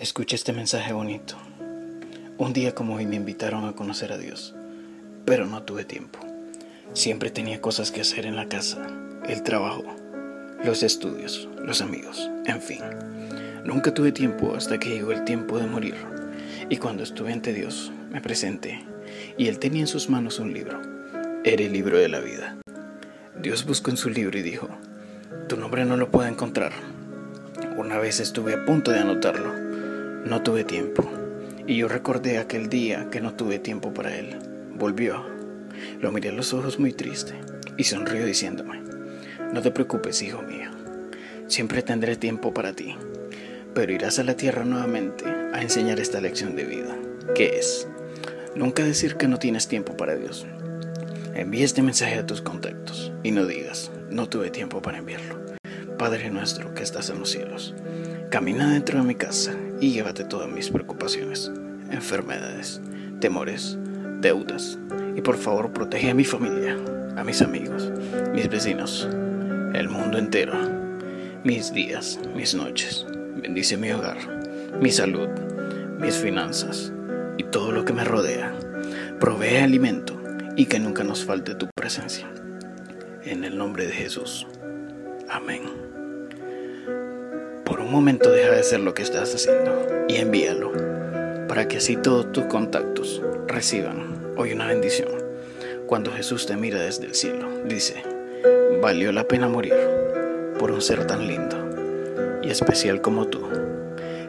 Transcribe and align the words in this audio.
Escucha 0.00 0.34
este 0.34 0.54
mensaje 0.54 0.94
bonito. 0.94 1.34
Un 2.38 2.54
día 2.54 2.74
como 2.74 2.94
hoy 2.94 3.04
me 3.04 3.16
invitaron 3.16 3.66
a 3.66 3.74
conocer 3.74 4.12
a 4.12 4.16
Dios, 4.16 4.54
pero 5.26 5.44
no 5.44 5.62
tuve 5.64 5.84
tiempo. 5.84 6.18
Siempre 6.94 7.30
tenía 7.30 7.60
cosas 7.60 7.90
que 7.90 8.00
hacer 8.00 8.24
en 8.24 8.34
la 8.34 8.48
casa, 8.48 8.78
el 9.28 9.42
trabajo, 9.42 9.84
los 10.64 10.82
estudios, 10.82 11.50
los 11.62 11.82
amigos, 11.82 12.30
en 12.46 12.62
fin. 12.62 12.80
Nunca 13.66 13.92
tuve 13.92 14.10
tiempo 14.10 14.54
hasta 14.54 14.78
que 14.78 14.88
llegó 14.88 15.12
el 15.12 15.24
tiempo 15.24 15.58
de 15.58 15.66
morir. 15.66 15.96
Y 16.70 16.78
cuando 16.78 17.02
estuve 17.02 17.34
ante 17.34 17.52
Dios, 17.52 17.92
me 18.10 18.22
presenté 18.22 18.82
y 19.36 19.48
Él 19.48 19.58
tenía 19.58 19.82
en 19.82 19.86
sus 19.86 20.08
manos 20.08 20.38
un 20.38 20.54
libro. 20.54 20.80
Era 21.44 21.62
el 21.62 21.74
libro 21.74 21.98
de 21.98 22.08
la 22.08 22.20
vida. 22.20 22.56
Dios 23.38 23.66
buscó 23.66 23.90
en 23.90 23.98
su 23.98 24.08
libro 24.08 24.38
y 24.38 24.42
dijo, 24.42 24.70
tu 25.46 25.58
nombre 25.58 25.84
no 25.84 25.98
lo 25.98 26.10
puedo 26.10 26.26
encontrar. 26.26 26.72
Una 27.76 27.98
vez 27.98 28.18
estuve 28.18 28.54
a 28.54 28.64
punto 28.64 28.92
de 28.92 29.00
anotarlo 29.00 29.69
no 30.24 30.42
tuve 30.42 30.64
tiempo. 30.64 31.10
Y 31.66 31.76
yo 31.76 31.88
recordé 31.88 32.38
aquel 32.38 32.68
día 32.68 33.08
que 33.10 33.20
no 33.20 33.34
tuve 33.34 33.58
tiempo 33.58 33.94
para 33.94 34.16
él. 34.16 34.36
Volvió. 34.74 35.24
Lo 36.00 36.12
miré 36.12 36.30
a 36.30 36.32
los 36.32 36.52
ojos 36.52 36.78
muy 36.78 36.92
triste 36.92 37.34
y 37.76 37.84
sonrió 37.84 38.24
diciéndome, 38.26 38.82
no 39.52 39.62
te 39.62 39.70
preocupes, 39.70 40.22
hijo 40.22 40.42
mío. 40.42 40.70
Siempre 41.46 41.82
tendré 41.82 42.16
tiempo 42.16 42.52
para 42.52 42.72
ti. 42.72 42.96
Pero 43.74 43.92
irás 43.92 44.18
a 44.18 44.24
la 44.24 44.36
tierra 44.36 44.64
nuevamente 44.64 45.24
a 45.26 45.62
enseñar 45.62 46.00
esta 46.00 46.20
lección 46.20 46.56
de 46.56 46.64
vida. 46.64 46.96
¿Qué 47.34 47.58
es? 47.58 47.88
Nunca 48.54 48.84
decir 48.84 49.16
que 49.16 49.28
no 49.28 49.38
tienes 49.38 49.68
tiempo 49.68 49.96
para 49.96 50.16
Dios. 50.16 50.46
Envía 51.34 51.64
este 51.64 51.82
mensaje 51.82 52.16
a 52.16 52.26
tus 52.26 52.42
contactos 52.42 53.12
y 53.22 53.30
no 53.30 53.46
digas, 53.46 53.90
no 54.10 54.28
tuve 54.28 54.50
tiempo 54.50 54.82
para 54.82 54.98
enviarlo. 54.98 55.49
Padre 56.00 56.30
nuestro 56.30 56.72
que 56.72 56.82
estás 56.82 57.10
en 57.10 57.18
los 57.18 57.28
cielos, 57.28 57.74
camina 58.30 58.72
dentro 58.72 58.98
de 58.98 59.04
mi 59.04 59.14
casa 59.14 59.52
y 59.82 59.92
llévate 59.92 60.24
todas 60.24 60.48
mis 60.48 60.70
preocupaciones, 60.70 61.52
enfermedades, 61.90 62.80
temores, 63.20 63.76
deudas. 64.22 64.78
Y 65.14 65.20
por 65.20 65.36
favor 65.36 65.74
protege 65.74 66.08
a 66.08 66.14
mi 66.14 66.24
familia, 66.24 66.74
a 67.18 67.22
mis 67.22 67.42
amigos, 67.42 67.92
mis 68.32 68.48
vecinos, 68.48 69.10
el 69.74 69.90
mundo 69.90 70.16
entero, 70.16 70.54
mis 71.44 71.70
días, 71.74 72.18
mis 72.34 72.54
noches. 72.54 73.04
Bendice 73.36 73.76
mi 73.76 73.92
hogar, 73.92 74.16
mi 74.80 74.90
salud, 74.90 75.28
mis 76.00 76.14
finanzas 76.14 76.94
y 77.36 77.42
todo 77.42 77.72
lo 77.72 77.84
que 77.84 77.92
me 77.92 78.04
rodea. 78.04 78.54
Provee 79.18 79.58
alimento 79.58 80.18
y 80.56 80.64
que 80.64 80.80
nunca 80.80 81.04
nos 81.04 81.26
falte 81.26 81.54
tu 81.56 81.68
presencia. 81.76 82.26
En 83.22 83.44
el 83.44 83.58
nombre 83.58 83.86
de 83.86 83.92
Jesús. 83.92 84.46
Amén. 85.28 85.89
Momento 87.90 88.30
deja 88.30 88.52
de 88.52 88.60
hacer 88.60 88.78
lo 88.78 88.94
que 88.94 89.02
estás 89.02 89.34
haciendo 89.34 90.06
y 90.08 90.18
envíalo 90.18 90.70
para 91.48 91.66
que 91.66 91.78
así 91.78 91.96
todos 91.96 92.30
tus 92.30 92.44
contactos 92.44 93.20
reciban 93.48 94.32
hoy 94.36 94.52
una 94.52 94.68
bendición. 94.68 95.08
Cuando 95.88 96.12
Jesús 96.12 96.46
te 96.46 96.56
mira 96.56 96.80
desde 96.80 97.06
el 97.06 97.16
cielo, 97.16 97.48
dice, 97.64 98.00
valió 98.80 99.10
la 99.10 99.26
pena 99.26 99.48
morir 99.48 99.74
por 100.56 100.70
un 100.70 100.80
ser 100.80 101.04
tan 101.08 101.26
lindo 101.26 101.56
y 102.44 102.50
especial 102.50 103.00
como 103.00 103.26
tú. 103.26 103.42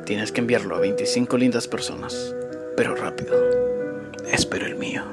Tienes 0.05 0.31
que 0.31 0.41
enviarlo 0.41 0.75
a 0.75 0.79
25 0.79 1.37
lindas 1.37 1.67
personas, 1.67 2.35
pero 2.75 2.95
rápido. 2.95 3.35
Espero 4.25 4.65
el 4.65 4.75
mío. 4.75 5.03